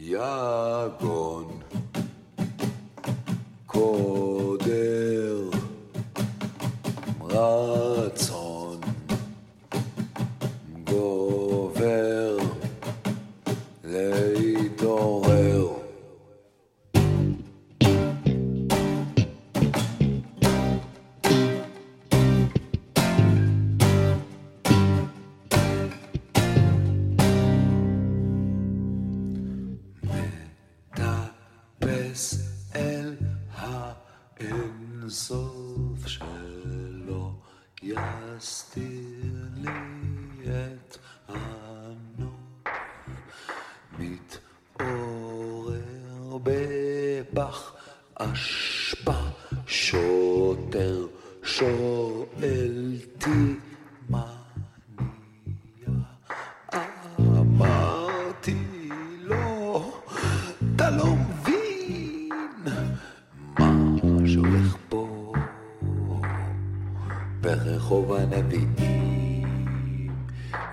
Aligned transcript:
יגון, 0.00 1.60
קודר, 3.66 5.50
רצון, 7.20 8.47
מטפס 32.18 32.34
אל 32.74 33.14
האינסוף 34.38 34.58
שלא 36.06 37.30
יסתיר 37.82 39.34
לי 39.54 39.70
את 40.46 40.98
הנוף. 41.28 42.64
מתעורר 44.78 45.78
בפח 46.42 47.72
אשפה 48.14 49.20
שוטר 49.66 51.06
שואל 51.42 52.96
מה 53.26 53.67
ברחוב 67.40 68.12
הנביאים. 68.12 69.08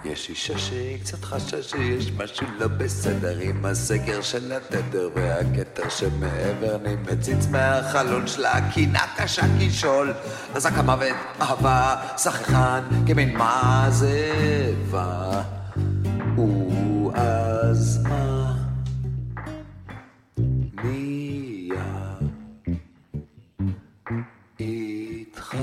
יש 0.06 0.30
אישה 0.30 0.58
שהיא 0.58 1.00
קצת 1.00 1.24
חשה 1.24 1.64
שיש 1.64 2.12
משהו 2.18 2.48
לא 2.60 2.68
בסדר 2.68 3.40
עם 3.40 3.66
הסגר 3.66 4.22
של 4.22 4.52
התדר 4.52 5.10
והכתר 5.16 5.90
שמעבר 5.90 6.76
אני 6.76 6.96
מציץ 6.96 7.48
מהחלון 7.52 8.28
שלה 8.28 8.72
קינה 8.74 9.00
קשה 9.18 9.42
כשול 9.60 10.14
אזעק 10.56 10.78
המוות 10.78 11.16
אהבה 11.42 11.96
שחקן 12.18 12.82
כמין 13.08 13.38
מעזבה 13.38 15.42
ואז 17.14 18.00
מה? 18.04 18.56
מי 20.84 21.70
איתך? 24.60 25.58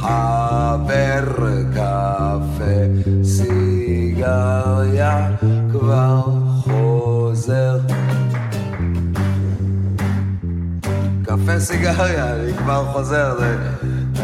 חבר 0.00 1.24
קפה 1.72 2.80
סיגריה 3.24 5.28
כבר 5.72 6.20
חוזר 6.62 7.78
קפה 11.22 11.60
סיגריה, 11.60 12.34
אני 12.34 12.54
כבר 12.54 12.84
חוזר. 12.92 13.38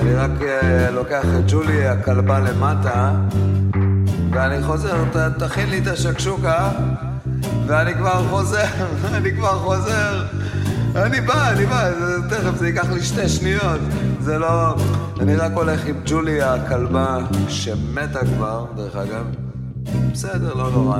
אני 0.01 0.15
רק 0.15 0.31
אה, 0.43 0.91
לוקח 0.91 1.25
את 1.39 1.45
ג'ולי 1.49 1.89
הכלבה 1.89 2.39
למטה 2.39 3.15
ואני 4.31 4.63
חוזר, 4.63 5.05
ת, 5.13 5.43
תכין 5.43 5.71
לי 5.71 5.79
את 5.79 5.87
השקשוקה 5.87 6.71
ואני 7.67 7.95
כבר 7.95 8.29
חוזר, 8.29 8.65
אני 9.17 9.33
כבר 9.33 9.59
חוזר 9.59 10.27
אני 10.97 11.21
בא, 11.21 11.51
אני 11.51 11.67
בא, 11.67 11.91
תכף 12.31 12.57
זה 12.57 12.67
ייקח 12.67 12.91
לי 12.91 13.03
שתי 13.03 13.29
שניות 13.29 13.81
זה 14.21 14.39
לא... 14.39 14.75
אני 15.21 15.37
רק 15.37 15.53
הולך 15.53 15.87
עם 15.87 15.97
ג'ולי 16.07 16.43
הכלבה 16.43 17.19
שמתה 17.49 18.21
כבר, 18.27 18.67
דרך 18.77 18.97
אגב. 18.97 19.27
בסדר, 20.13 20.55
לא 20.55 20.71
נורא. 20.71 20.99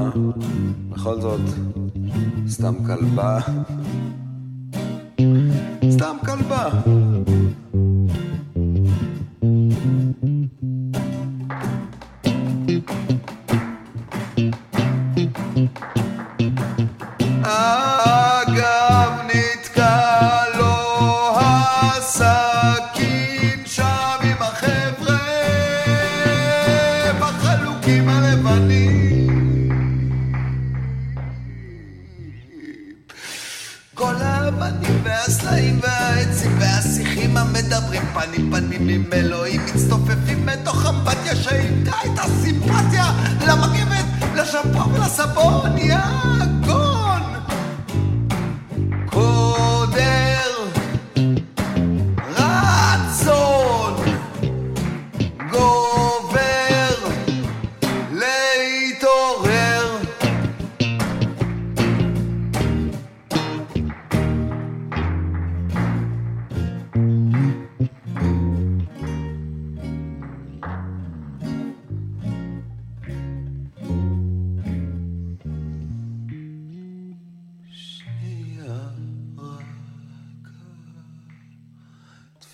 בכל 0.91 1.21
זאת, 1.21 1.41
סתם 2.49 2.75
כלבה. 2.87 3.39
סתם 5.91 6.17
כלבה. 6.25 6.69
אגב 17.43 17.86
המדברים 37.73 38.03
פנים 38.15 38.51
פנים 38.51 38.89
עם 38.89 39.05
אלוהים 39.13 39.61
מצטופפים 39.67 40.47
מתוך 40.47 40.87
אמפתיה 40.87 41.37
שאיתה 41.37 41.93
את 42.05 42.19
הסימפתיה 42.19 43.13
למגבת, 43.47 44.05
לשמפו 44.35 44.91
ולסבון 44.93 45.79
יגון 45.79 46.36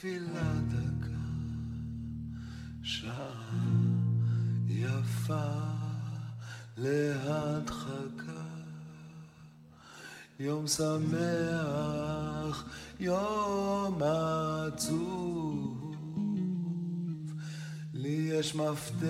תפילה 0.03 0.53
דקה, 0.69 1.23
שעה 2.83 3.61
יפה 4.69 5.51
להדחקה, 6.77 8.45
יום 10.41 10.67
שמח, 10.67 12.65
יום 13.01 14.03
עצוב, 14.65 15.97
לי 17.95 18.31
יש 18.33 18.55
מפתח, 18.55 19.07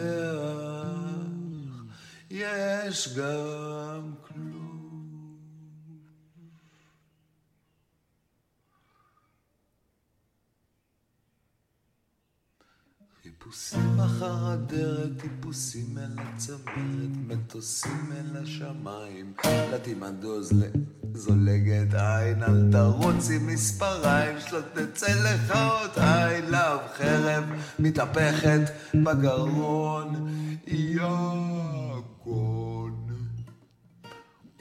יש 2.30 3.18
גם 3.18 4.12
כלום. 4.28 4.81
חיפושים 13.22 14.00
אחר 14.00 14.46
הדרך, 14.46 15.08
טיפוסים 15.20 15.98
אל 15.98 16.19
הצמרת, 16.19 17.10
מטוסים 17.26 18.12
אל 18.12 18.42
השמיים, 18.42 19.32
לטימנדו 19.72 20.40
זולגת 21.14 21.94
עין, 21.94 22.42
אל 22.42 22.72
תרוץ 22.72 23.30
עם 23.30 23.46
מספריים, 23.46 24.36
שלא 24.40 24.60
תצא 24.72 25.06
לך 25.06 25.56
עוד 25.56 25.90
I 25.96 26.52
love 26.52 26.98
חרב 26.98 27.44
מתהפכת 27.78 28.60
בגרון, 28.94 30.28
יגון. 30.66 31.92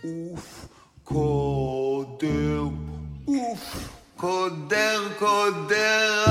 אוף, 0.04 0.68
קודר, 1.04 2.63
אוף, 3.28 3.90
קודר 4.18 5.02
קודר 5.19 6.31